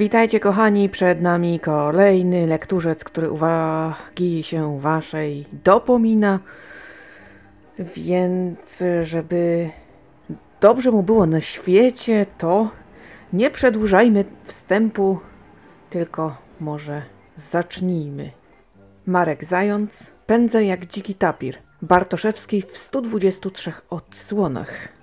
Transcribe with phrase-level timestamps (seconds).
[0.00, 6.38] Witajcie kochani, przed nami kolejny lekturzec, który uwagi się waszej dopomina.
[7.78, 9.70] Więc żeby
[10.60, 12.70] dobrze mu było na świecie, to
[13.32, 15.18] nie przedłużajmy wstępu,
[15.90, 17.02] tylko może
[17.36, 18.30] zacznijmy.
[19.06, 21.58] Marek Zając, Pędzę jak dziki tapir.
[21.82, 24.99] Bartoszewski w 123 odsłonach.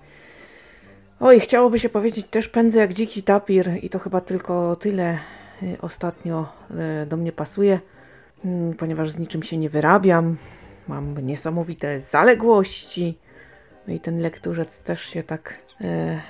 [1.19, 5.19] Oj, chciałoby się powiedzieć też pędzę jak dziki tapir i to chyba tylko tyle
[5.63, 6.45] y, ostatnio
[7.03, 7.79] y, do mnie pasuje,
[8.45, 10.37] mm, ponieważ z niczym się nie wyrabiam.
[10.87, 13.17] Mam niesamowite zaległości.
[13.87, 16.21] No i ten lekturzec też się tak e,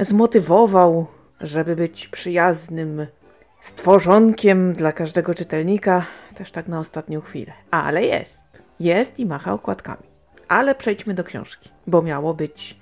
[0.00, 1.06] zmotywował,
[1.40, 3.06] żeby być przyjaznym
[3.60, 7.52] stworzonkiem dla każdego czytelnika, też tak na ostatnią chwilę.
[7.70, 8.62] Ale jest.
[8.80, 10.02] Jest i macha okładkami.
[10.48, 12.78] Ale przejdźmy do książki, bo miało być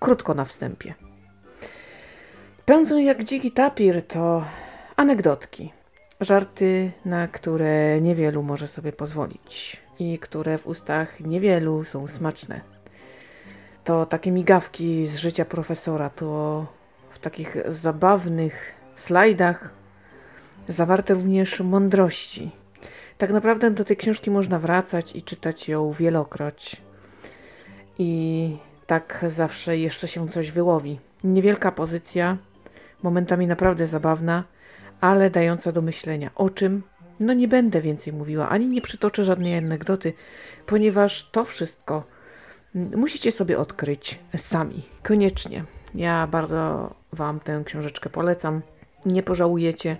[0.00, 0.94] krótko na wstępie.
[2.64, 4.44] Pędzą jak dziki tapir to
[4.96, 5.72] anegdotki,
[6.20, 12.60] żarty, na które niewielu może sobie pozwolić i które w ustach niewielu są smaczne.
[13.84, 16.66] To takie migawki z życia profesora, to
[17.10, 19.70] w takich zabawnych slajdach
[20.68, 22.50] zawarte również mądrości.
[23.18, 26.82] Tak naprawdę do tej książki można wracać i czytać ją wielokroć.
[27.98, 28.56] I
[28.92, 30.98] tak zawsze jeszcze się coś wyłowi.
[31.24, 32.36] Niewielka pozycja,
[33.02, 34.44] momentami naprawdę zabawna,
[35.00, 36.30] ale dająca do myślenia.
[36.34, 36.82] O czym?
[37.20, 40.12] No nie będę więcej mówiła, ani nie przytoczę żadnej anegdoty,
[40.66, 42.04] ponieważ to wszystko
[42.74, 44.82] musicie sobie odkryć sami.
[45.02, 45.64] Koniecznie.
[45.94, 48.62] Ja bardzo Wam tę książeczkę polecam.
[49.06, 49.96] Nie pożałujecie.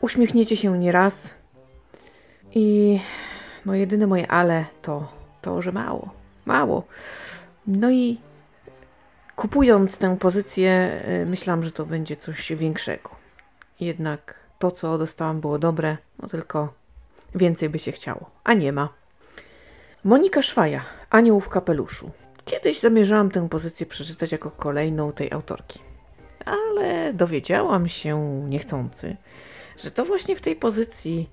[0.00, 1.34] Uśmiechniecie się nieraz.
[2.54, 3.00] I
[3.66, 6.10] no jedyne moje ale to to, że mało.
[6.44, 6.86] Mało.
[7.66, 8.18] No i
[9.36, 13.10] kupując tę pozycję, y, myślałam, że to będzie coś większego.
[13.80, 16.72] Jednak to, co dostałam, było dobre, no tylko
[17.34, 18.30] więcej by się chciało.
[18.44, 18.88] A nie ma.
[20.04, 22.10] Monika Szwaja, Anioł w kapeluszu.
[22.44, 25.80] Kiedyś zamierzałam tę pozycję przeczytać jako kolejną tej autorki.
[26.44, 29.16] Ale dowiedziałam się niechcący,
[29.78, 31.30] że to właśnie w tej pozycji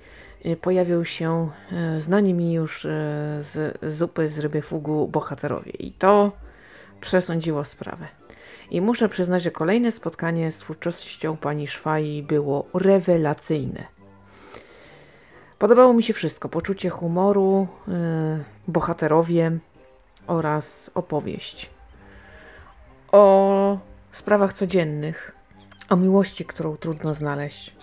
[0.62, 1.50] pojawią się
[1.98, 2.90] y, znani mi już y,
[3.40, 5.72] z zupy z ryby fugu bohaterowie.
[5.72, 6.32] I to
[7.02, 8.08] przesądziło sprawę.
[8.72, 13.84] I muszę przyznać, że kolejne spotkanie z twórczością pani Szwai było rewelacyjne.
[15.60, 17.94] Podobało mi się wszystko: poczucie humoru, yy,
[18.68, 19.58] bohaterowie
[20.28, 21.70] oraz opowieść.
[23.12, 23.78] O
[24.12, 25.36] sprawach codziennych,
[25.90, 27.76] o miłości, którą trudno znaleźć,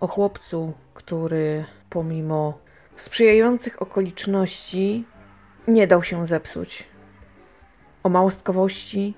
[0.00, 2.58] o chłopcu, który pomimo
[2.96, 5.04] sprzyjających okoliczności
[5.68, 6.84] nie dał się zepsuć,
[8.02, 9.14] o małostkowości,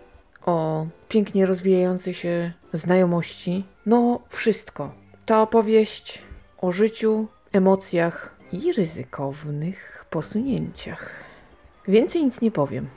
[0.46, 3.64] o pięknie rozwijającej się znajomości.
[3.86, 4.92] No, wszystko.
[5.26, 6.22] To opowieść
[6.58, 11.10] o życiu, emocjach i ryzykownych posunięciach.
[11.88, 12.88] Więcej nic nie powiem.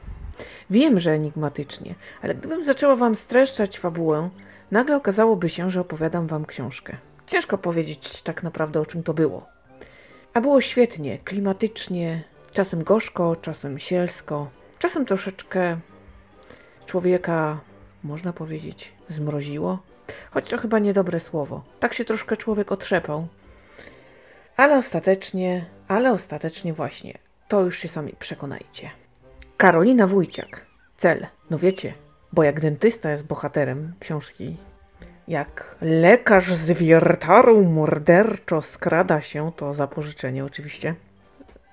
[0.70, 4.30] Wiem, że enigmatycznie, ale gdybym zaczęła wam streszczać fabułę,
[4.72, 6.98] nagle okazałoby się, że opowiadam wam książkę.
[7.28, 9.53] Ciężko powiedzieć tak naprawdę o czym to było.
[10.34, 14.50] A było świetnie, klimatycznie, czasem gorzko, czasem sielsko,
[14.80, 15.78] czasem troszeczkę
[16.86, 17.60] człowieka,
[18.04, 19.80] można powiedzieć, zmroziło.
[20.32, 21.64] Choć to chyba niedobre słowo.
[21.80, 23.28] Tak się troszkę człowiek otrzepał.
[24.58, 27.18] Ale ostatecznie, ale ostatecznie właśnie,
[27.48, 28.90] to już się sami przekonajcie.
[29.58, 30.66] Karolina Wójciak.
[30.98, 31.28] Cel.
[31.50, 31.94] No wiecie,
[32.34, 34.58] bo jak dentysta jest bohaterem książki,
[35.28, 40.96] jak lekarz z wiertarą morderczo skrada się, to zapożyczenie oczywiście,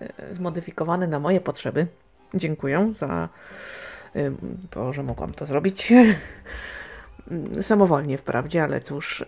[0.01, 1.87] e, zmodyfikowane na moje potrzeby.
[2.35, 3.29] Dziękuję za
[4.71, 5.93] to, że mogłam to zrobić.
[7.61, 9.25] Samowolnie wprawdzie, ale cóż.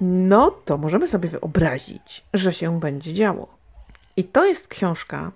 [0.00, 3.58] No to możemy sobie wyobrazić, że się będzie działo.
[4.16, 5.32] I to jest książka,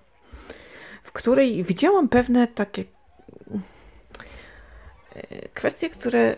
[1.03, 2.85] w której widziałam pewne takie
[5.15, 6.37] e, kwestie, które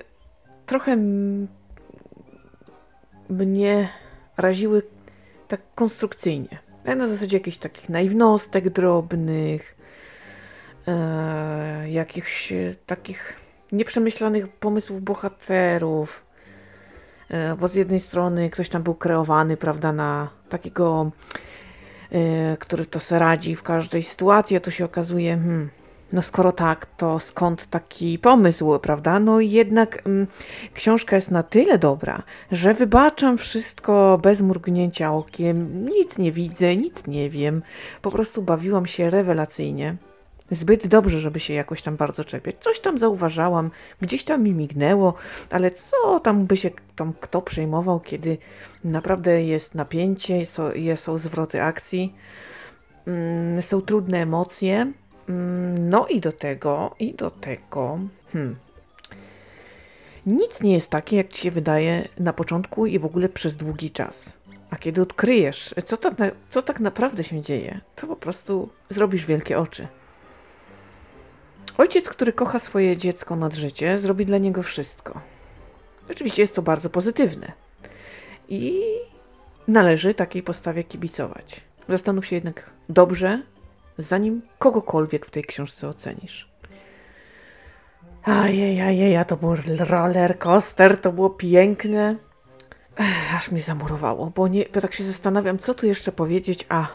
[0.66, 0.96] trochę
[3.28, 3.88] mnie
[4.36, 4.82] raziły
[5.48, 6.58] tak konstrukcyjnie.
[6.96, 9.76] Na zasadzie jakichś takich naiwnostek drobnych,
[10.88, 12.52] e, jakichś
[12.86, 13.34] takich
[13.72, 16.24] nieprzemyślanych pomysłów bohaterów.
[17.30, 21.10] E, bo z jednej strony ktoś tam był kreowany, prawda, na takiego,
[22.10, 25.70] e, który to se radzi w każdej sytuacji, a tu się okazuje, hmm,
[26.12, 29.20] no skoro tak, to skąd taki pomysł, prawda?
[29.20, 30.26] No i jednak mm,
[30.74, 32.22] książka jest na tyle dobra,
[32.52, 37.62] że wybaczam wszystko bez mrugnięcia okiem, nic nie widzę, nic nie wiem,
[38.02, 39.96] po prostu bawiłam się rewelacyjnie.
[40.50, 42.56] Zbyt dobrze, żeby się jakoś tam bardzo czepiać.
[42.60, 45.14] Coś tam zauważałam, gdzieś tam mi mignęło,
[45.50, 48.38] ale co tam by się tam kto przejmował, kiedy
[48.84, 50.62] naprawdę jest napięcie, są,
[50.96, 52.14] są zwroty akcji,
[53.06, 54.92] mm, są trudne emocje.
[55.28, 57.98] Mm, no i do tego, i do tego,
[58.32, 58.56] hmm,
[60.26, 63.90] nic nie jest takie, jak ci się wydaje na początku i w ogóle przez długi
[63.90, 64.32] czas.
[64.70, 66.14] A kiedy odkryjesz, co tak,
[66.50, 69.88] co tak naprawdę się dzieje, to po prostu zrobisz wielkie oczy.
[71.78, 75.20] Ojciec, który kocha swoje dziecko nad życie, zrobi dla niego wszystko.
[76.10, 77.52] Oczywiście jest to bardzo pozytywne.
[78.48, 78.82] I
[79.68, 81.60] należy takiej postawie kibicować.
[81.88, 83.42] Zastanów się jednak dobrze,
[83.98, 86.54] zanim kogokolwiek w tej książce ocenisz.
[88.22, 92.16] Ajej, to był roller coaster, to było piękne.
[92.96, 96.86] Ech, aż mnie zamurowało, bo, nie, tak się zastanawiam, co tu jeszcze powiedzieć, a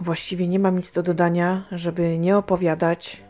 [0.00, 3.22] właściwie nie mam nic do dodania, żeby nie opowiadać.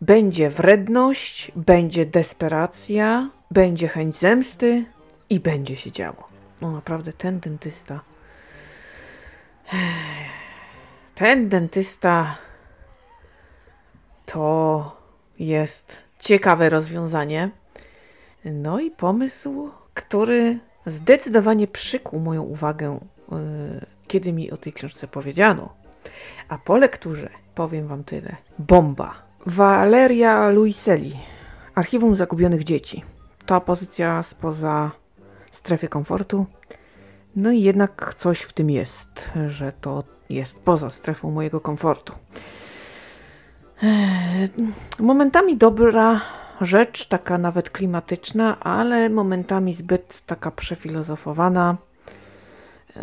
[0.00, 4.84] Będzie wredność, będzie desperacja, będzie chęć zemsty
[5.30, 6.28] i będzie się działo.
[6.60, 8.00] No naprawdę, ten dentysta.
[11.22, 12.36] Ten dentysta
[14.26, 14.96] to
[15.38, 17.50] jest ciekawe rozwiązanie.
[18.44, 22.98] No i pomysł, który zdecydowanie przykuł moją uwagę,
[23.32, 23.38] yy,
[24.08, 25.74] kiedy mi o tej książce powiedziano.
[26.48, 28.36] A po lekturze powiem Wam tyle.
[28.58, 29.14] Bomba.
[29.46, 31.18] Valeria Luiselli.
[31.74, 33.04] Archiwum Zagubionych Dzieci.
[33.46, 34.90] To pozycja spoza
[35.50, 36.46] strefy komfortu.
[37.36, 42.14] No i jednak coś w tym jest, że to jest poza strefą mojego komfortu.
[43.82, 44.48] Eee,
[44.98, 46.20] momentami dobra
[46.60, 51.76] rzecz, taka nawet klimatyczna, ale momentami zbyt taka przefilozofowana.
[52.96, 53.02] Eee,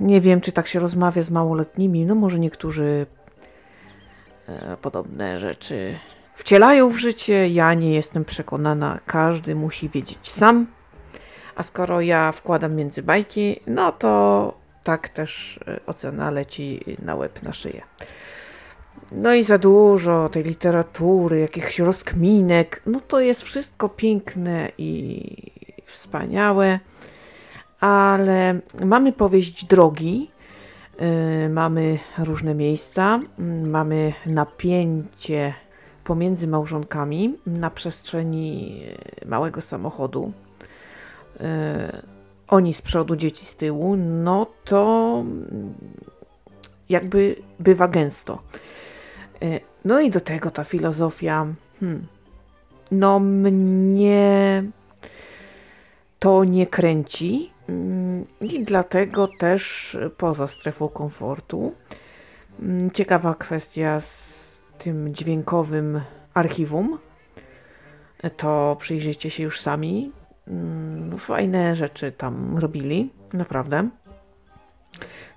[0.00, 2.06] nie wiem, czy tak się rozmawia z małoletnimi.
[2.06, 3.06] No może niektórzy
[4.48, 5.94] eee, podobne rzeczy
[6.34, 7.48] wcielają w życie.
[7.48, 9.00] Ja nie jestem przekonana.
[9.06, 10.66] Każdy musi wiedzieć sam.
[11.56, 14.54] A skoro ja wkładam między bajki, no to
[14.84, 17.82] tak też ocena leci na łeb, na szyję.
[19.12, 22.82] No i za dużo tej literatury, jakichś rozkminek.
[22.86, 25.22] No to jest wszystko piękne i
[25.86, 26.78] wspaniałe,
[27.80, 30.30] ale mamy powieść drogi,
[31.00, 35.54] yy, mamy różne miejsca, yy, mamy napięcie
[36.04, 38.82] pomiędzy małżonkami na przestrzeni
[39.26, 40.32] małego samochodu.
[41.40, 41.46] Yy,
[42.48, 45.24] oni z przodu, dzieci z tyłu, no to
[46.88, 48.42] jakby bywa gęsto.
[49.42, 51.46] E, no i do tego ta filozofia,
[51.80, 52.06] hmm,
[52.90, 54.64] no mnie
[56.18, 61.72] to nie kręci mm, i dlatego też poza strefą komfortu.
[62.60, 64.44] Mm, ciekawa kwestia z
[64.78, 66.00] tym dźwiękowym
[66.34, 66.98] archiwum.
[68.36, 70.12] To przyjrzyjcie się już sami.
[70.48, 73.88] Mm, fajne rzeczy tam robili, naprawdę.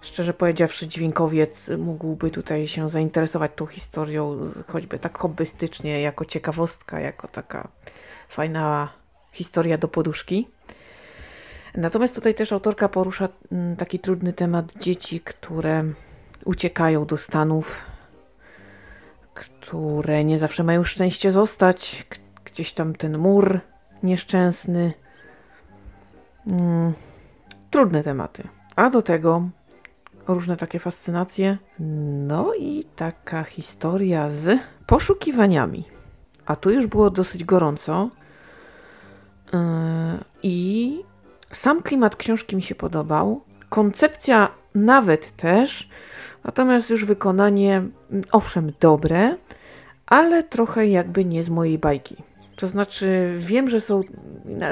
[0.01, 7.27] Szczerze powiedziawszy, dźwiękowiec mógłby tutaj się zainteresować tą historią, choćby tak hobbystycznie, jako ciekawostka, jako
[7.27, 7.67] taka
[8.29, 8.89] fajna
[9.31, 10.47] historia do poduszki.
[11.75, 15.83] Natomiast tutaj też autorka porusza mm, taki trudny temat dzieci, które
[16.45, 17.85] uciekają do Stanów,
[19.33, 22.07] które nie zawsze mają szczęście zostać,
[22.45, 23.59] gdzieś tam ten mur
[24.07, 24.93] nieszczęsny.
[26.47, 26.93] Mm,
[27.71, 28.43] trudne tematy.
[28.75, 29.49] A do tego
[30.27, 31.57] różne takie fascynacje.
[32.27, 35.83] No i taka historia z poszukiwaniami.
[36.45, 38.09] A tu już było dosyć gorąco.
[39.53, 39.59] Yy,
[40.43, 40.99] I
[41.51, 43.41] sam klimat książki mi się podobał.
[43.69, 45.89] Koncepcja nawet też.
[46.43, 49.37] Natomiast już wykonanie, mm, owszem, dobre,
[50.05, 52.15] ale trochę jakby nie z mojej bajki.
[52.57, 54.01] To znaczy, wiem, że są,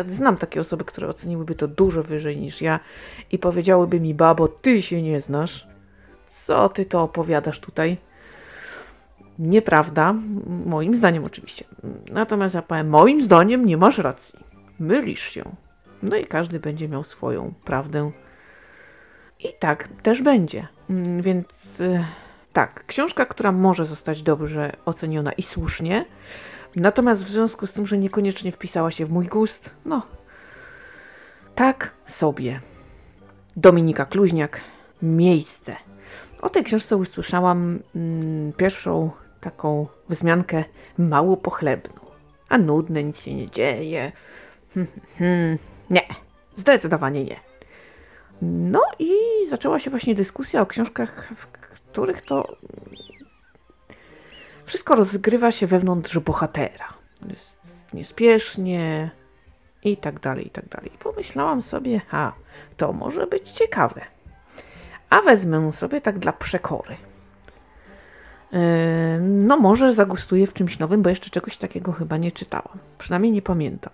[0.08, 2.80] znam takie osoby, które oceniłyby to dużo wyżej niż ja
[3.32, 5.68] i powiedziałyby mi, babo, ty się nie znasz.
[6.28, 7.98] Co ty to opowiadasz tutaj?
[9.40, 10.16] Nieprawda,
[10.66, 11.66] moim zdaniem oczywiście.
[12.12, 14.40] Natomiast ja powiem, moim zdaniem nie masz racji.
[14.80, 15.56] Mylisz się.
[16.04, 18.12] No i każdy będzie miał swoją prawdę.
[19.40, 20.68] I tak też będzie.
[20.90, 22.06] Mm, więc y,
[22.54, 26.06] tak, książka, która może zostać dobrze oceniona i słusznie,
[26.76, 30.02] Natomiast w związku z tym, że niekoniecznie wpisała się w mój gust, no,
[31.56, 32.62] tak sobie.
[33.56, 34.62] Dominika Kluźniak,
[35.02, 35.76] Miejsce.
[36.42, 40.64] O tej książce usłyszałam mm, pierwszą taką wzmiankę
[40.98, 42.06] mało pochlebną.
[42.50, 44.12] A nudne, nic się nie dzieje.
[44.74, 45.58] Hmm, hmm,
[45.90, 46.02] nie,
[46.56, 47.40] zdecydowanie nie.
[48.42, 49.14] No i
[49.50, 52.58] zaczęła się właśnie dyskusja o książkach, w których to
[54.66, 56.94] Wszystko rozgrywa się wewnątrz bohatera.
[57.30, 57.58] Jest
[57.94, 59.12] niespiesznie
[59.84, 60.92] i tak dalej, i tak dalej.
[61.00, 62.34] Pomyślałam sobie, a
[62.78, 64.02] to może być ciekawe.
[65.10, 66.96] A wezmę sobie tak dla przekory.
[68.52, 68.60] Yy,
[69.20, 72.80] no może zagustuję w czymś nowym, bo jeszcze czegoś takiego chyba nie czytałam.
[72.98, 73.94] Przynajmniej nie pamiętam.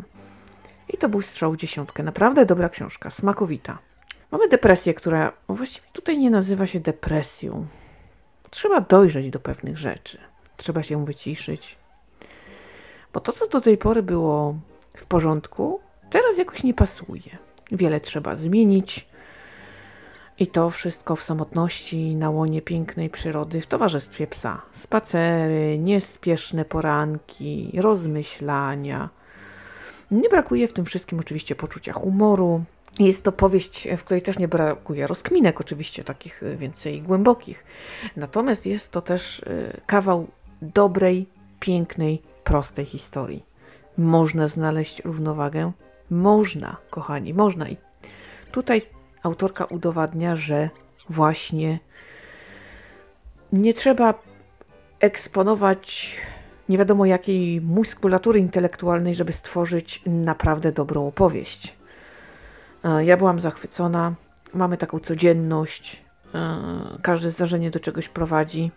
[0.90, 2.04] I to był strzał dziesiątkę.
[2.04, 3.78] Naprawdę dobra książka, smakowita.
[4.32, 7.66] Mamy depresję, która właściwie tutaj nie nazywa się depresją.
[8.50, 10.31] Trzeba dojrzeć do pewnych rzeczy.
[10.58, 11.78] Trzeba się wyciszyć.
[13.14, 14.56] Bo to, co do tej pory było
[14.98, 15.80] w porządku,
[16.10, 17.38] teraz jakoś nie pasuje.
[17.72, 19.12] Wiele trzeba zmienić.
[20.40, 24.62] I to wszystko w samotności, na łonie pięknej przyrody, w towarzystwie psa.
[24.74, 29.10] Spacery, niespieszne poranki, rozmyślania.
[30.12, 32.64] Nie brakuje w tym wszystkim oczywiście poczucia humoru.
[33.00, 37.66] Jest to powieść, w której też nie brakuje rozkminek, oczywiście takich więcej głębokich.
[38.16, 40.28] Natomiast jest to też y, kawał
[40.62, 43.46] dobrej, pięknej, prostej historii.
[43.98, 45.72] Można znaleźć równowagę?
[46.10, 47.70] Można, kochani, można.
[47.70, 47.78] I
[48.52, 48.82] tutaj
[49.24, 50.70] autorka udowadnia, że
[51.10, 51.80] właśnie
[53.54, 54.14] nie trzeba
[55.00, 56.18] eksponować
[56.70, 61.76] nie wiadomo jakiej muskulatury intelektualnej, żeby stworzyć naprawdę dobrą opowieść.
[62.84, 64.14] E, ja byłam zachwycona.
[64.54, 66.04] Mamy taką codzienność.
[66.36, 66.58] E,
[67.02, 68.72] każde zdarzenie do czegoś prowadzi.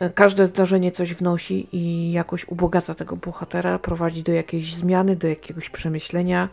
[0.00, 5.28] E, każde zdarzenie coś wnosi i jakoś ubogaca tego bohatera, prowadzi do jakiejś zmiany, do
[5.28, 6.48] jakiegoś przemyślenia,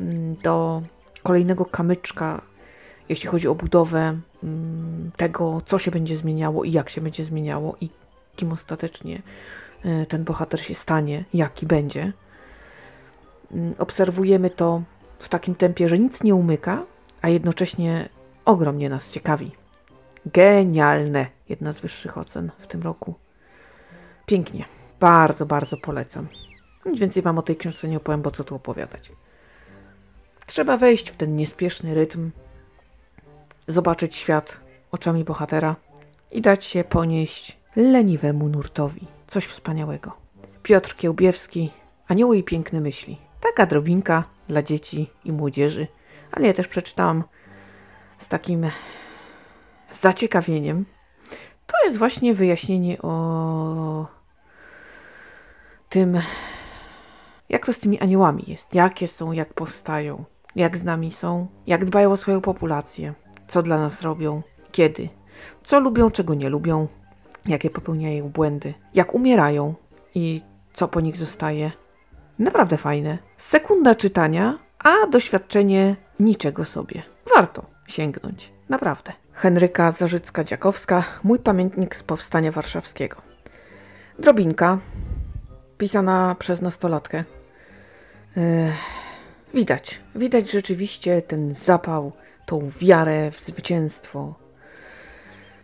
[0.00, 0.82] mm, do
[1.22, 2.42] kolejnego kamyczka,
[3.08, 7.76] jeśli chodzi o budowę mm, tego, co się będzie zmieniało i jak się będzie zmieniało
[7.80, 7.90] i
[8.36, 9.22] kim ostatecznie
[9.84, 12.12] e, ten bohater się stanie, jaki będzie.
[13.52, 14.82] Mm, obserwujemy to
[15.18, 16.82] w takim tempie, że nic nie umyka,
[17.22, 18.08] a jednocześnie
[18.44, 19.50] ogromnie nas ciekawi.
[20.26, 21.39] Genialne!
[21.50, 23.14] Jedna z wyższych ocen w tym roku.
[24.26, 24.64] Pięknie.
[25.00, 26.28] Bardzo, bardzo polecam.
[26.86, 29.12] Nic więcej Wam o tej książce nie opowiem, bo co tu opowiadać.
[30.46, 32.30] Trzeba wejść w ten niespieszny rytm,
[33.66, 34.60] zobaczyć świat
[34.92, 35.76] oczami bohatera
[36.30, 39.06] i dać się ponieść leniwemu nurtowi.
[39.26, 40.12] Coś wspaniałego.
[40.62, 41.72] Piotr Kiełbiewski,
[42.08, 43.18] Anioły i piękne myśli.
[43.40, 45.86] Taka drobinka dla dzieci i młodzieży,
[46.32, 47.24] ale ja też przeczytałam
[48.18, 48.70] z takim
[49.92, 50.84] zaciekawieniem.
[51.70, 54.06] To jest właśnie wyjaśnienie o
[55.88, 56.20] tym,
[57.48, 60.24] jak to z tymi aniołami jest, jakie są, jak powstają,
[60.56, 63.14] jak z nami są, jak dbają o swoją populację,
[63.48, 65.08] co dla nas robią, kiedy,
[65.62, 66.88] co lubią, czego nie lubią,
[67.46, 69.74] jakie popełniają błędy, jak umierają
[70.14, 70.40] i
[70.72, 71.72] co po nich zostaje.
[72.38, 73.18] Naprawdę fajne.
[73.36, 77.02] Sekunda czytania, a doświadczenie niczego sobie.
[77.36, 78.52] Warto sięgnąć.
[78.68, 79.12] Naprawdę.
[79.40, 83.16] Henryka Zarzycka-Dziakowska, mój pamiętnik z Powstania Warszawskiego.
[84.18, 84.78] Drobinka,
[85.78, 87.24] pisana przez nastolatkę.
[88.36, 88.72] Yy,
[89.54, 92.12] widać, widać rzeczywiście ten zapał,
[92.46, 94.34] tą wiarę w zwycięstwo,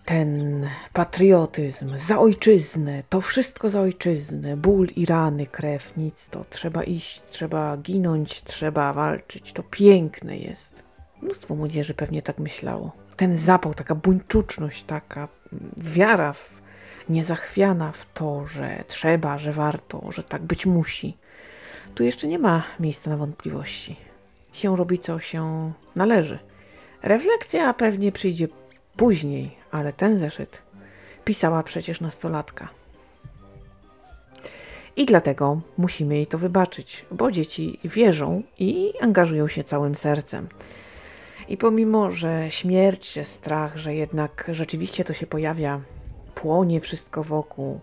[0.05, 6.83] ten patriotyzm, za ojczyznę, to wszystko za ojczyznę, ból i rany, krew, nic to, trzeba
[6.83, 10.83] iść, trzeba ginąć, trzeba walczyć, to piękne jest.
[11.23, 13.06] Mnóstwo młodzieży pewnie tak myślało.
[13.17, 15.29] Ten zapał, taka buńczuczność, taka
[15.77, 16.51] wiara w,
[17.09, 21.17] niezachwiana w to, że trzeba, że warto, że tak być musi.
[21.95, 23.97] Tu jeszcze nie ma miejsca na wątpliwości.
[24.53, 26.39] Się robi, co się należy.
[27.03, 28.49] Refleksja pewnie przyjdzie
[28.97, 30.63] później, ale ten zeszyt
[31.25, 32.69] pisała przecież nastolatka.
[34.97, 40.49] I dlatego musimy jej to wybaczyć, bo dzieci wierzą i angażują się całym sercem.
[41.49, 45.81] I pomimo, że śmierć, strach, że jednak rzeczywiście to się pojawia,
[46.35, 47.81] płonie wszystko wokół,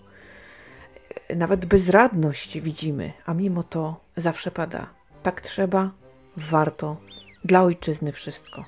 [1.35, 4.89] nawet bezradność widzimy, a mimo to zawsze pada.
[5.23, 5.91] Tak trzeba,
[6.37, 6.97] warto,
[7.45, 8.65] dla ojczyzny wszystko.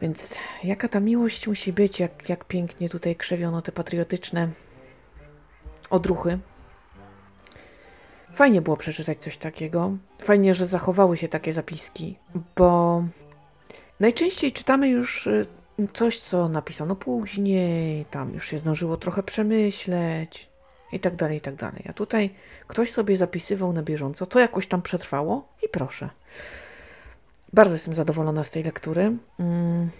[0.00, 4.48] Więc jaka ta miłość musi być, jak, jak pięknie tutaj krzewiono te patriotyczne
[5.90, 6.38] odruchy.
[8.34, 9.96] Fajnie było przeczytać coś takiego.
[10.22, 12.18] Fajnie, że zachowały się takie zapiski,
[12.56, 13.04] bo
[14.00, 15.46] najczęściej czytamy już y,
[15.92, 20.48] coś, co napisano później, tam już się zdążyło trochę przemyśleć
[20.92, 21.84] i tak dalej, i tak dalej.
[21.88, 22.30] A tutaj
[22.66, 26.10] ktoś sobie zapisywał na bieżąco, to jakoś tam przetrwało i proszę.
[27.52, 29.90] Bardzo jestem zadowolona z tej lektury, mm,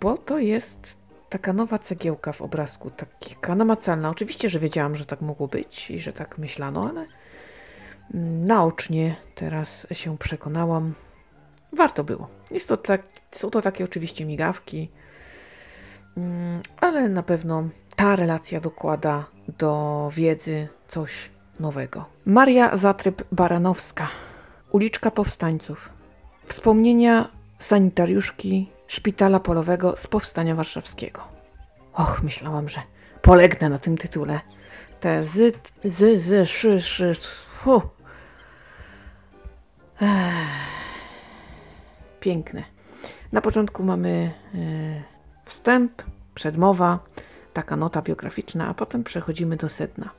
[0.00, 0.96] bo to jest
[1.28, 4.10] taka nowa cegiełka w obrazku, taka namacalna.
[4.10, 7.06] Oczywiście, że wiedziałam, że tak mogło być i że tak myślano, ale
[8.44, 10.94] naocznie teraz się przekonałam.
[11.72, 12.28] Warto było.
[12.50, 14.90] Jest to tak, są to takie oczywiście migawki,
[16.16, 19.24] mm, ale na pewno ta relacja dokłada
[19.58, 21.30] do wiedzy coś
[21.60, 22.04] nowego.
[22.26, 24.06] Maria Zatryb-Baranowska,
[24.70, 25.90] uliczka powstańców.
[26.46, 27.28] Wspomnienia
[27.58, 31.20] sanitariuszki szpitala polowego z powstania warszawskiego.
[31.94, 32.80] Och, myślałam, że
[33.22, 34.40] polegnę na tym tytule.
[35.00, 37.14] Te z, z, z, szy, szy,
[42.20, 42.62] Piękne.
[43.32, 45.02] Na początku mamy e,
[45.44, 46.02] wstęp,
[46.34, 46.98] przedmowa,
[47.52, 50.10] taka nota biograficzna, a potem przechodzimy do sedna.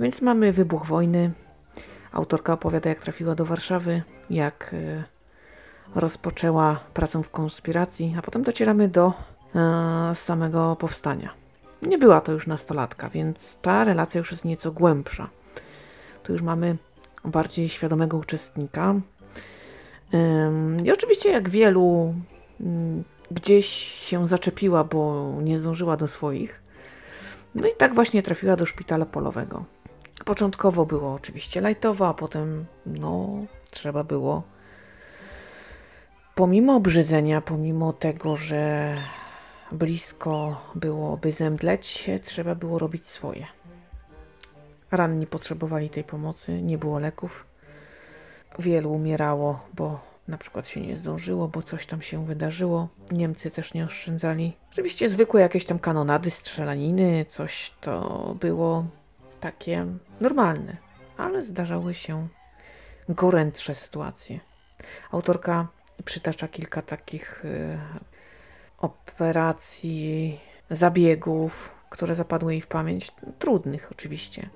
[0.00, 1.30] Więc mamy wybuch wojny.
[2.12, 5.04] Autorka opowiada, jak trafiła do Warszawy, jak e,
[5.94, 9.12] rozpoczęła pracę w konspiracji, a potem docieramy do
[9.54, 11.30] e, samego powstania.
[11.82, 15.28] Nie była to już nastolatka, więc ta relacja już jest nieco głębsza.
[16.22, 16.76] Tu już mamy
[17.24, 18.94] bardziej świadomego uczestnika.
[20.84, 22.14] I oczywiście, jak wielu,
[22.60, 23.66] mm, gdzieś
[24.08, 26.62] się zaczepiła, bo nie zdążyła do swoich.
[27.54, 29.64] No i tak właśnie trafiła do szpitala polowego.
[30.24, 33.28] Początkowo było oczywiście lajtowa, a potem no,
[33.70, 34.42] trzeba było
[36.34, 38.94] pomimo obrzydzenia, pomimo tego, że
[39.72, 43.46] blisko byłoby zemdleć trzeba było robić swoje.
[44.92, 47.46] Ranni potrzebowali tej pomocy, nie było leków.
[48.58, 52.88] Wielu umierało, bo na przykład się nie zdążyło, bo coś tam się wydarzyło.
[53.10, 54.52] Niemcy też nie oszczędzali.
[54.72, 58.86] Oczywiście zwykłe jakieś tam kanonady, strzelaniny, coś to było
[59.40, 59.86] takie
[60.20, 60.76] normalne,
[61.16, 62.28] ale zdarzały się
[63.08, 64.40] gorętsze sytuacje.
[65.10, 65.68] Autorka
[66.04, 67.78] przytacza kilka takich y,
[68.78, 74.48] operacji, zabiegów, które zapadły jej w pamięć, trudnych oczywiście.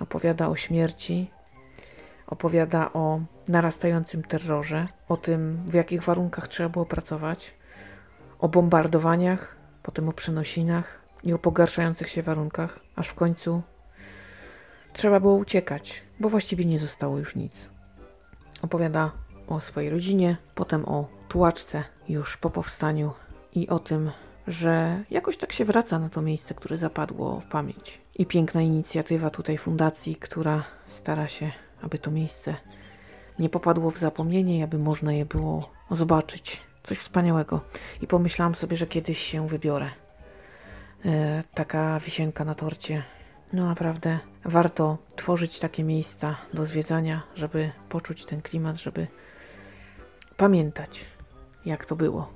[0.00, 1.30] Opowiada o śmierci,
[2.26, 7.54] opowiada o narastającym terrorze, o tym, w jakich warunkach trzeba było pracować,
[8.38, 13.62] o bombardowaniach, potem o przenosinach i o pogarszających się warunkach, aż w końcu
[14.92, 17.70] trzeba było uciekać, bo właściwie nie zostało już nic.
[18.62, 19.12] Opowiada
[19.48, 23.12] o swojej rodzinie, potem o tułaczce już po powstaniu
[23.54, 24.10] i o tym,
[24.46, 28.00] że jakoś tak się wraca na to miejsce, które zapadło w pamięć.
[28.20, 31.52] I piękna inicjatywa tutaj fundacji, która stara się,
[31.82, 32.56] aby to miejsce
[33.38, 36.60] nie popadło w zapomnienie aby można je było zobaczyć.
[36.82, 37.60] Coś wspaniałego.
[38.02, 39.90] I pomyślałam sobie, że kiedyś się wybiorę.
[41.04, 43.02] E, taka wisienka na torcie.
[43.52, 49.06] No naprawdę warto tworzyć takie miejsca do zwiedzania, żeby poczuć ten klimat, żeby
[50.36, 51.04] pamiętać,
[51.64, 52.32] jak to było.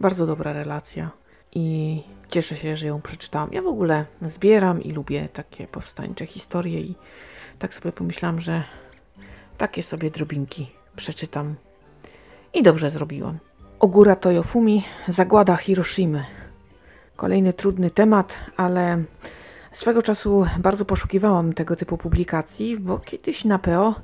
[0.00, 1.10] Bardzo dobra relacja
[1.52, 3.48] i cieszę się, że ją przeczytałam.
[3.52, 6.94] Ja w ogóle zbieram i lubię takie powstańcze historie i
[7.58, 8.62] tak sobie pomyślałam, że
[9.58, 11.54] takie sobie drobinki przeczytam
[12.54, 13.38] i dobrze zrobiłam.
[13.80, 16.24] Ogóra Toyofumi, zagłada Hiroshimy.
[17.16, 19.02] Kolejny trudny temat, ale
[19.72, 23.94] swego czasu bardzo poszukiwałam tego typu publikacji, bo kiedyś na PO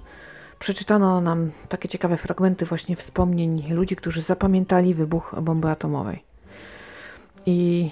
[0.58, 6.24] przeczytano nam takie ciekawe fragmenty właśnie wspomnień ludzi, którzy zapamiętali wybuch bomby atomowej.
[7.46, 7.90] I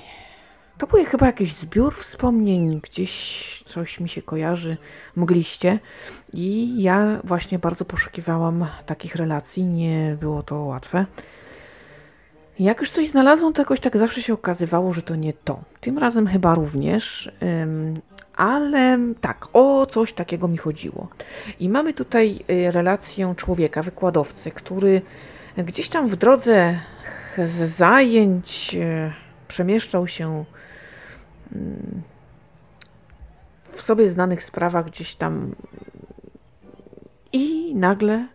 [0.82, 4.76] to był chyba jakiś zbiór wspomnień, gdzieś coś mi się kojarzy,
[5.16, 5.78] mgliście.
[6.32, 11.06] I ja właśnie bardzo poszukiwałam takich relacji, nie było to łatwe.
[12.58, 15.60] Jak już coś znalazłam, to jakoś tak zawsze się okazywało, że to nie to.
[15.80, 17.32] Tym razem chyba również,
[18.36, 21.08] ale tak, o coś takiego mi chodziło.
[21.60, 25.02] I mamy tutaj y, relację człowieka, wykładowcy, który
[25.56, 26.78] gdzieś tam w drodze
[27.38, 29.12] z zajęć y,
[29.48, 30.44] przemieszczał się
[33.72, 35.54] w sobie znanych sprawach gdzieś tam
[37.32, 38.28] i nagle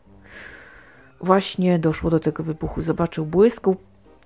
[1.21, 2.81] właśnie doszło do tego wybuchu.
[2.81, 3.77] Zobaczył błysku,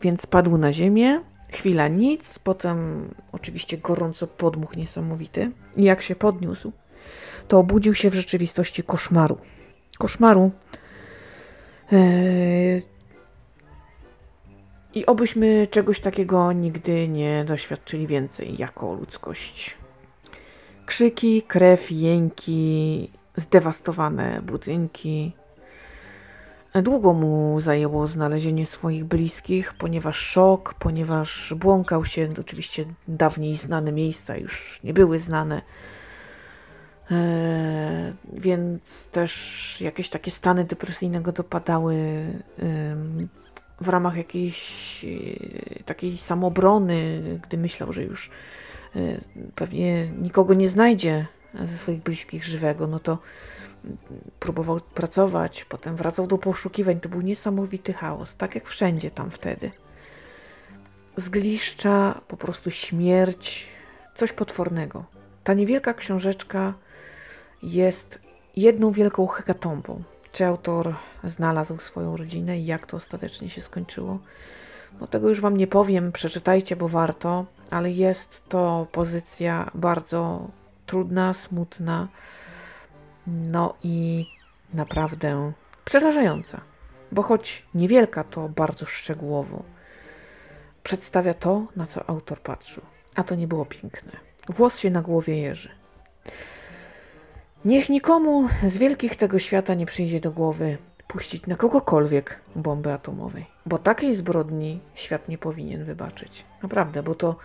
[0.02, 1.22] więc padł na ziemię.
[1.52, 5.52] Chwila nic, potem oczywiście gorąco podmuch niesamowity.
[5.78, 6.72] I jak się podniósł,
[7.48, 9.38] to obudził się w rzeczywistości koszmaru.
[9.98, 10.52] Koszmaru.
[11.92, 12.91] Yy...
[14.94, 19.78] I obyśmy czegoś takiego nigdy nie doświadczyli więcej jako ludzkość.
[20.86, 25.34] Krzyki, krew, jęki, zdewastowane budynki,
[26.76, 34.38] Długo mu zajęło znalezienie swoich bliskich, ponieważ szok, ponieważ błąkał się, oczywiście dawniej znane miejsca
[34.38, 35.62] już nie były znane.
[37.12, 41.96] E, więc też jakieś takie stany depresyjne go dopadały
[43.82, 44.62] w ramach jakiejś
[45.06, 48.30] e, takiej samobrony, gdy myślał, że już
[48.96, 49.00] e,
[49.56, 53.18] pewnie nikogo nie znajdzie ze swoich bliskich żywego, no to
[54.40, 57.00] próbował pracować, potem wracał do poszukiwań.
[57.00, 59.72] To był niesamowity chaos, tak jak wszędzie tam wtedy.
[61.18, 63.68] Zgliszcza, po prostu śmierć,
[64.16, 65.06] coś potwornego.
[65.44, 66.74] Ta niewielka książeczka
[67.64, 68.20] jest
[68.56, 70.04] jedną wielką hekatombą.
[70.32, 74.20] Czy autor znalazł swoją rodzinę i jak to ostatecznie się skończyło?
[75.02, 80.48] No tego już Wam nie powiem, przeczytajcie, bo warto, ale jest to pozycja bardzo
[80.86, 82.08] trudna, smutna,
[83.28, 84.26] no i
[84.74, 85.52] naprawdę
[85.86, 86.62] przerażająca,
[87.12, 89.64] bo choć niewielka, to bardzo szczegółowo
[90.84, 92.84] przedstawia to, na co autor patrzył.
[93.16, 94.12] A to nie było piękne.
[94.50, 95.70] Włos się na głowie jeży.
[97.66, 103.46] Niech nikomu z wielkich tego świata nie przyjdzie do głowy puścić na kogokolwiek bomby atomowej,
[103.66, 106.46] bo takiej zbrodni świat nie powinien wybaczyć.
[106.64, 107.36] Naprawdę, bo to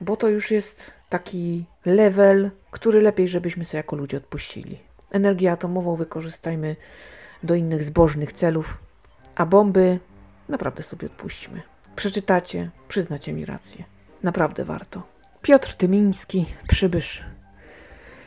[0.00, 4.78] bo to już jest taki level, który lepiej, żebyśmy sobie jako ludzie odpuścili.
[5.10, 6.76] Energię atomową wykorzystajmy
[7.42, 8.78] do innych zbożnych celów,
[9.34, 9.98] a bomby
[10.48, 11.62] naprawdę sobie odpuśćmy.
[11.96, 13.84] Przeczytacie, przyznacie mi rację.
[14.22, 15.02] Naprawdę warto.
[15.42, 17.33] Piotr Tymiński, Przybysz.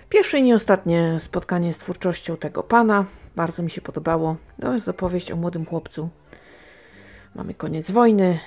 [0.09, 3.05] Pierwsze i nie ostatnie spotkanie z twórczością tego pana.
[3.35, 4.35] Bardzo mi się podobało.
[4.61, 6.09] To jest opowieść o młodym chłopcu.
[7.35, 8.39] Mamy koniec wojny,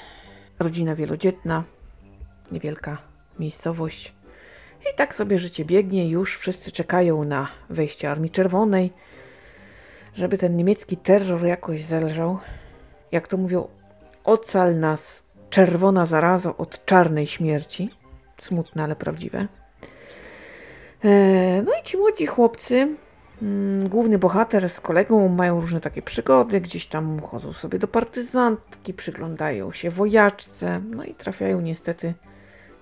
[0.58, 1.64] rodzina wielodzietna,
[2.52, 2.98] niewielka
[3.38, 4.14] miejscowość.
[4.92, 8.92] I tak sobie życie biegnie, już wszyscy czekają na wejście Armii Czerwonej,
[10.14, 12.38] żeby ten niemiecki terror jakoś zelżał.
[13.12, 13.68] Jak to mówią,
[14.24, 17.90] ocal nas czerwona zaraza od czarnej śmierci.
[18.40, 19.46] Smutne, ale prawdziwe.
[21.04, 22.88] E, no i ci młodzi chłopcy,
[23.42, 28.94] mm, główny bohater z kolegą mają różne takie przygody, gdzieś tam chodzą sobie do partyzantki,
[28.94, 32.14] przyglądają się wojaczce, no i trafiają niestety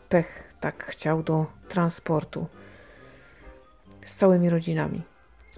[0.09, 2.47] pech tak chciał do transportu
[4.05, 5.03] z całymi rodzinami.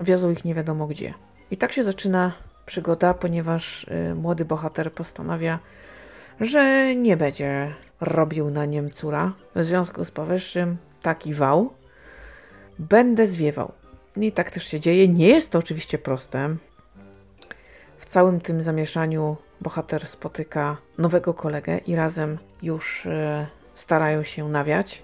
[0.00, 1.14] Wiozą ich nie wiadomo gdzie.
[1.50, 2.32] I tak się zaczyna
[2.66, 5.58] przygoda, ponieważ y, młody bohater postanawia,
[6.40, 9.32] że nie będzie robił na Niemcura.
[9.54, 11.79] W związku z powyższym taki wał.
[12.80, 13.72] Będę zwiewał.
[14.16, 15.08] I tak też się dzieje.
[15.08, 16.56] Nie jest to oczywiście proste.
[17.98, 25.02] W całym tym zamieszaniu bohater spotyka nowego kolegę i razem już y, starają się nawiać.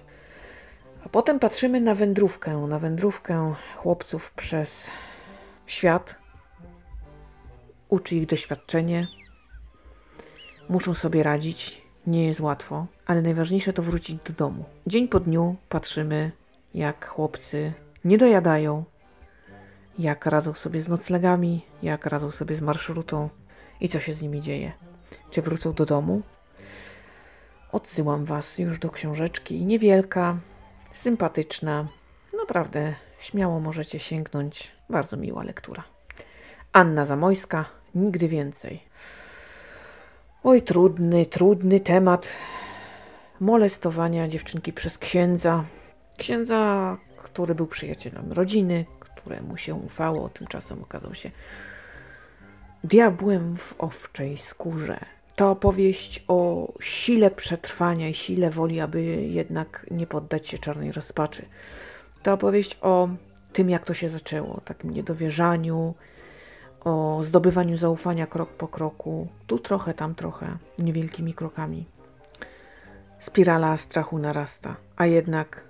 [1.05, 4.87] A potem patrzymy na wędrówkę, na wędrówkę chłopców przez
[5.65, 6.15] świat.
[7.89, 9.07] Uczy ich doświadczenie.
[10.69, 11.81] Muszą sobie radzić.
[12.07, 14.65] Nie jest łatwo, ale najważniejsze to wrócić do domu.
[14.87, 16.31] Dzień po dniu patrzymy,
[16.73, 17.73] jak chłopcy
[18.05, 18.83] nie dojadają,
[19.99, 23.29] jak radzą sobie z noclegami, jak radzą sobie z marszrutą
[23.81, 24.71] i co się z nimi dzieje.
[25.31, 26.21] Czy wrócą do domu,
[27.71, 29.65] Odsyłam Was już do książeczki.
[29.65, 30.37] Niewielka,
[30.93, 31.85] sympatyczna.
[32.37, 34.71] Naprawdę śmiało możecie sięgnąć.
[34.89, 35.83] Bardzo miła lektura.
[36.73, 38.83] Anna Zamojska, nigdy więcej.
[40.43, 42.27] Oj, trudny, trudny temat
[43.39, 45.63] molestowania dziewczynki przez księdza.
[46.17, 51.31] Księdza, który był przyjacielem rodziny, któremu się ufało, tymczasem okazał się
[52.83, 54.99] diabłem w owczej skórze
[55.37, 61.45] to opowieść o sile przetrwania i sile woli, aby jednak nie poddać się czarnej rozpaczy.
[62.23, 63.09] To opowieść o
[63.53, 65.93] tym, jak to się zaczęło, o takim niedowierzaniu,
[66.83, 71.85] o zdobywaniu zaufania krok po kroku, tu trochę, tam trochę, niewielkimi krokami.
[73.19, 75.63] Spirala strachu narasta, a jednak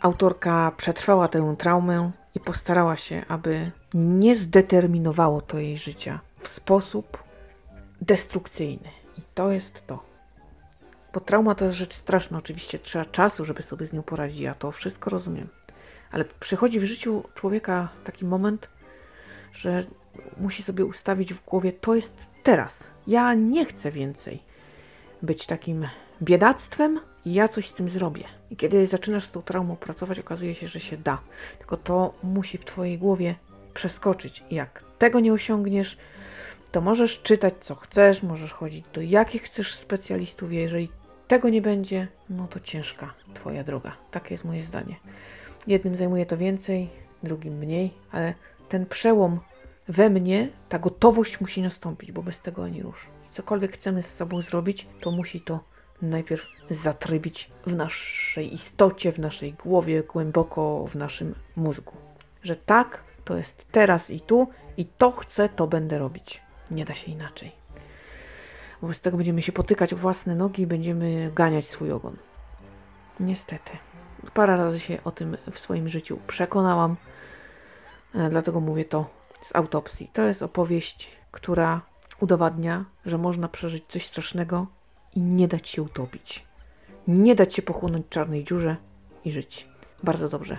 [0.00, 7.22] autorka przetrwała tę traumę i postarała się, aby nie zdeterminowało to jej życia w sposób,
[8.00, 8.88] destrukcyjny.
[9.18, 10.02] I to jest to.
[11.14, 12.38] Bo trauma to jest rzecz straszna.
[12.38, 14.40] Oczywiście trzeba czasu, żeby sobie z nią poradzić.
[14.40, 15.48] Ja to wszystko rozumiem.
[16.12, 18.68] Ale przychodzi w życiu człowieka taki moment,
[19.52, 19.84] że
[20.36, 22.84] musi sobie ustawić w głowie, to jest teraz.
[23.06, 24.42] Ja nie chcę więcej
[25.22, 25.88] być takim
[26.22, 28.37] biedactwem i ja coś z tym zrobię.
[28.50, 31.18] I kiedy zaczynasz z tą traumą pracować, okazuje się, że się da.
[31.58, 33.34] Tylko to musi w Twojej głowie
[33.74, 34.44] przeskoczyć.
[34.50, 35.96] I jak tego nie osiągniesz,
[36.70, 40.88] to możesz czytać co chcesz, możesz chodzić do jakich chcesz specjalistów, jeżeli
[41.28, 43.96] tego nie będzie, no to ciężka Twoja droga.
[44.10, 44.96] Takie jest moje zdanie.
[45.66, 46.88] Jednym zajmuje to więcej,
[47.22, 48.34] drugim mniej, ale
[48.68, 49.40] ten przełom
[49.88, 53.08] we mnie, ta gotowość musi nastąpić, bo bez tego ani rusz.
[53.32, 55.64] Cokolwiek chcemy z sobą zrobić, to musi to
[56.02, 61.92] najpierw zatrybić w naszej istocie, w naszej głowie, głęboko w naszym mózgu.
[62.42, 66.42] Że tak, to jest teraz i tu, i to chcę, to będę robić.
[66.70, 67.52] Nie da się inaczej.
[68.82, 72.16] Wobec tego będziemy się potykać o własne nogi i będziemy ganiać swój ogon.
[73.20, 73.70] Niestety.
[74.34, 76.96] Parę razy się o tym w swoim życiu przekonałam,
[78.14, 79.10] e, dlatego mówię to
[79.42, 80.10] z autopsji.
[80.12, 81.80] To jest opowieść, która
[82.20, 84.66] udowadnia, że można przeżyć coś strasznego
[85.18, 86.46] i nie dać się utopić.
[87.08, 88.76] nie dać się pochłonąć czarnej dziurze
[89.24, 89.68] i żyć.
[90.02, 90.58] Bardzo dobrze.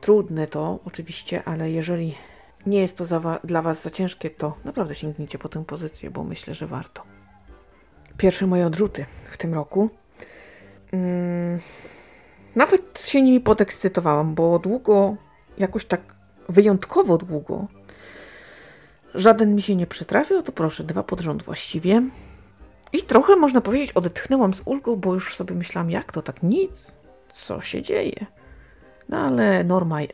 [0.00, 2.14] Trudne to oczywiście, ale jeżeli
[2.66, 6.24] nie jest to za, dla Was za ciężkie, to naprawdę sięgnijcie po tę pozycję, bo
[6.24, 7.02] myślę, że warto.
[8.16, 9.90] Pierwsze moje odrzuty w tym roku.
[10.90, 11.60] Hmm,
[12.56, 15.16] nawet się nimi podekscytowałam, bo długo,
[15.58, 16.14] jakoś tak
[16.48, 17.66] wyjątkowo długo,
[19.14, 22.02] żaden mi się nie przytrafił, to proszę, dwa pod rząd właściwie.
[22.92, 26.92] I trochę można powiedzieć, odetchnęłam z ulgą, bo już sobie myślałam, jak to tak nic,
[27.32, 28.26] co się dzieje.
[29.08, 30.08] No ale norma e,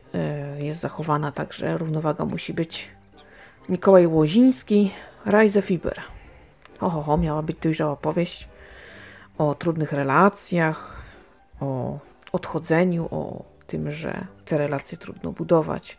[0.61, 2.89] jest zachowana, także równowaga musi być.
[3.69, 4.91] Mikołaj Łoziński,
[5.25, 6.01] Rise Fiber.
[6.81, 8.47] Oho, ho, miała być dojrzała powieść
[9.37, 11.01] o trudnych relacjach,
[11.61, 11.99] o
[12.31, 15.97] odchodzeniu, o tym, że te relacje trudno budować.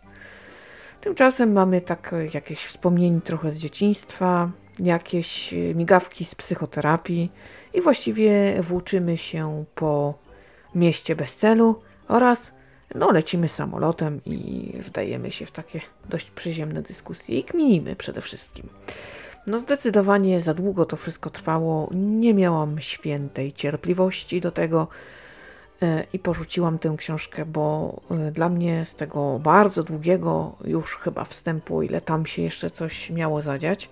[1.00, 7.32] Tymczasem mamy tak jakieś wspomnienie trochę z dzieciństwa, jakieś migawki z psychoterapii
[7.74, 10.14] i właściwie włóczymy się po
[10.74, 12.52] mieście bez celu oraz
[12.94, 18.68] no, lecimy samolotem i wdajemy się w takie dość przyziemne dyskusje i kminimy przede wszystkim.
[19.46, 24.88] No zdecydowanie za długo to wszystko trwało, nie miałam świętej cierpliwości do tego
[25.82, 31.24] e, i porzuciłam tę książkę, bo e, dla mnie z tego bardzo długiego już chyba
[31.24, 33.90] wstępu, ile tam się jeszcze coś miało zadziać,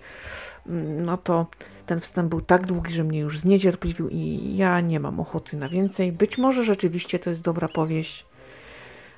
[0.97, 1.47] no to
[1.85, 5.69] ten wstęp był tak długi, że mnie już zniecierpliwił i ja nie mam ochoty na
[5.69, 6.11] więcej.
[6.11, 8.25] Być może rzeczywiście to jest dobra powieść,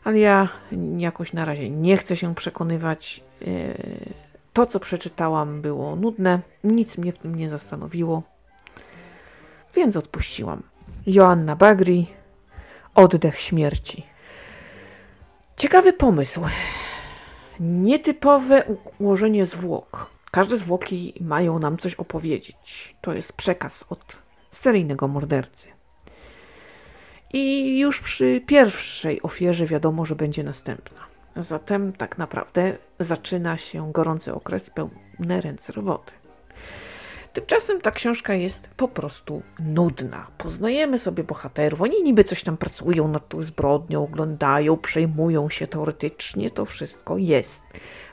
[0.04, 0.50] ale ja
[0.98, 3.24] jakoś na razie nie chcę się przekonywać.
[3.42, 3.48] E,
[4.54, 8.24] to, co przeczytałam, było nudne, nic mnie w tym nie zastanowiło,
[9.76, 10.64] więc odpuściłam.
[11.08, 12.08] Joanna Bagri,
[12.96, 14.04] Oddech śmierci.
[15.58, 16.42] Ciekawy pomysł.
[17.60, 18.64] Nietypowe
[19.00, 20.17] ułożenie zwłok.
[20.32, 22.96] Każde zwłoki mają nam coś opowiedzieć.
[23.02, 25.68] To jest przekaz od seryjnego mordercy.
[27.34, 31.00] I już przy pierwszej ofierze wiadomo, że będzie następna.
[31.36, 36.14] Zatem tak naprawdę zaczyna się gorący okres i pełne ręce roboty.
[37.34, 40.28] Tymczasem ta książka jest po prostu nudna.
[40.38, 46.52] Poznajemy sobie bohaterów, oni niby coś tam pracują nad tą zbrodnią, oglądają, przejmują się teoretycznie,
[46.52, 47.64] to wszystko jest.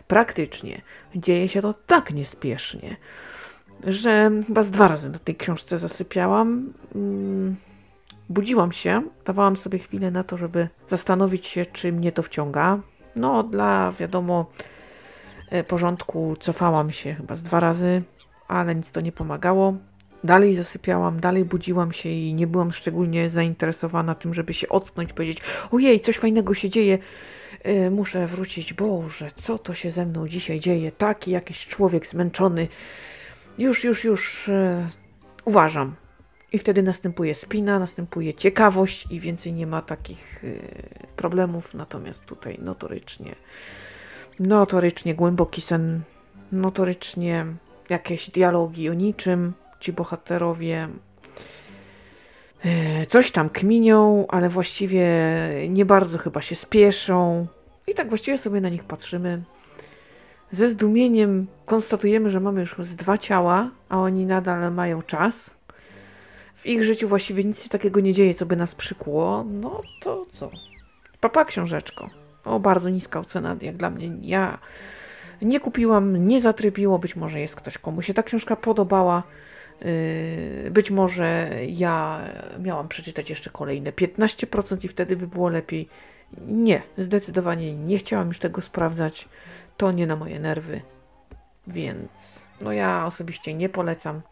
[0.09, 0.83] Praktycznie
[1.17, 2.97] dzieje się to tak niespiesznie,
[3.87, 6.73] że chyba z dwa razy na tej książce zasypiałam.
[6.93, 7.57] Hmm
[8.29, 12.79] Budziłam się, dawałam sobie chwilę na to, żeby zastanowić się, czy mnie to wciąga.
[13.17, 14.47] No, dla wiadomo
[15.51, 18.03] e, porządku cofałam się chyba z dwa razy,
[18.49, 19.75] ale nic to nie pomagało.
[20.25, 25.39] Dalej zasypiałam, dalej budziłam się i nie byłam szczególnie zainteresowana tym, żeby się ocknąć, powiedzieć:
[25.73, 26.99] Ojej, coś fajnego się dzieje,
[27.91, 28.73] muszę wrócić.
[28.73, 30.93] Boże, co to się ze mną dzisiaj dzieje?
[30.93, 32.69] Taki jakiś człowiek zmęczony.
[33.59, 34.49] Już, już, już.
[34.49, 34.87] Yy,
[35.45, 35.95] uważam,
[36.55, 40.61] i wtedy następuje spina, następuje ciekawość i więcej nie ma takich y,
[41.17, 41.75] problemów.
[41.75, 43.35] Natomiast tutaj notorycznie,
[44.41, 46.01] notorycznie głęboki sen,
[46.53, 47.47] notorycznie
[47.89, 49.53] jakieś dialogi o niczym.
[49.81, 50.89] Ci bohaterowie
[52.65, 55.09] y, coś tam kminią, ale właściwie
[55.69, 57.47] nie bardzo chyba się spieszą.
[57.87, 59.43] I tak właściwie sobie na nich patrzymy.
[60.51, 65.55] Ze zdumieniem konstatujemy, że mamy już z dwa ciała, a oni nadal mają czas
[66.65, 70.27] w ich życiu właściwie nic się takiego nie dzieje, co by nas przykuło, no to
[70.31, 70.51] co?
[71.21, 72.11] Papa książeczko.
[72.45, 74.11] O, bardzo niska ocena, jak dla mnie.
[74.23, 74.59] Ja
[75.43, 76.99] nie kupiłam, nie zatrybiło.
[76.99, 79.23] Być może jest ktoś, komu się ta książka podobała.
[80.65, 82.21] Yy, być może ja
[82.59, 85.89] miałam przeczytać jeszcze kolejne 15% i wtedy by było lepiej.
[86.47, 89.29] Nie, zdecydowanie nie chciałam już tego sprawdzać.
[89.77, 90.81] To nie na moje nerwy.
[91.67, 92.11] Więc
[92.61, 94.23] no ja osobiście nie polecam.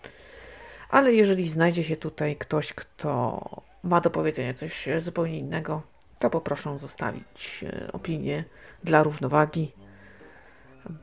[0.91, 3.41] Ale jeżeli znajdzie się tutaj ktoś, kto
[3.83, 5.83] ma do powiedzenia coś zupełnie innego,
[6.19, 8.45] to poproszę zostawić e, opinię
[8.85, 9.73] dla równowagi,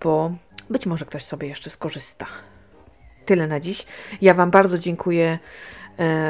[0.02, 0.32] bo
[0.70, 2.26] być może ktoś sobie jeszcze skorzysta.
[3.26, 3.86] Tyle na dziś.
[4.22, 5.40] Ja Wam bardzo dziękuję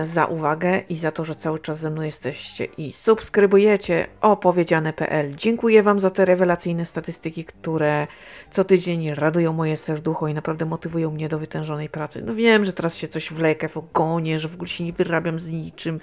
[0.05, 5.35] za uwagę i za to, że cały czas ze mną jesteście i subskrybujecie opowiedziane.pl.
[5.35, 8.07] Dziękuję Wam za te rewelacyjne statystyki, które
[8.51, 12.23] co tydzień radują moje serducho i naprawdę motywują mnie do wytężonej pracy.
[12.25, 15.39] No wiem, że teraz się coś wlekę w ogonie, że w ogóle się nie wyrabiam
[15.39, 15.99] z niczym.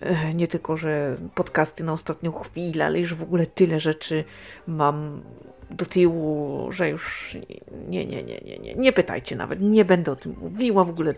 [0.00, 4.24] E, nie tylko, że podcasty na ostatnią chwilę, ale już w ogóle tyle rzeczy
[4.66, 5.22] mam
[5.70, 7.36] do tyłu, że już
[7.88, 11.14] nie, nie, nie, nie, nie, nie pytajcie nawet, nie będę o tym mówiła w ogóle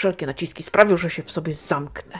[0.00, 2.18] wszelkie naciski sprawią, że się w sobie zamknę.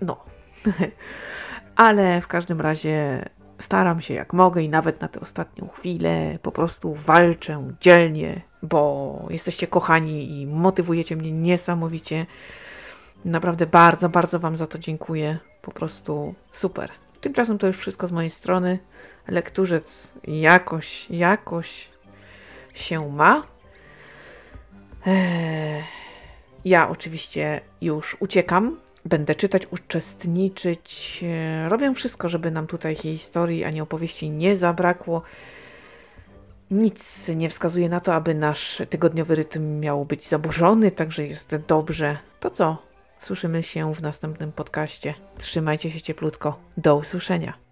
[0.00, 0.24] No.
[1.76, 3.24] Ale w każdym razie
[3.58, 9.26] staram się jak mogę i nawet na tę ostatnią chwilę po prostu walczę dzielnie, bo
[9.30, 12.26] jesteście kochani i motywujecie mnie niesamowicie.
[13.24, 15.38] Naprawdę bardzo, bardzo Wam za to dziękuję.
[15.62, 16.90] Po prostu super.
[17.20, 18.78] Tymczasem to już wszystko z mojej strony.
[19.26, 21.88] Lekturzec jakoś, jakoś
[22.74, 23.42] się ma.
[25.06, 25.97] Eee,
[26.68, 28.76] ja oczywiście już uciekam.
[29.04, 31.20] Będę czytać, uczestniczyć.
[31.22, 35.22] Eee, robię wszystko, żeby nam tutaj historii ani opowieści nie zabrakło.
[36.70, 42.18] Nic nie wskazuje na to, aby nasz tygodniowy rytm miał być zaburzony, także jest dobrze.
[42.40, 42.76] To co?
[43.18, 45.14] Słyszymy się w następnym podcaście.
[45.38, 46.58] Trzymajcie się cieplutko.
[46.76, 47.67] Do usłyszenia.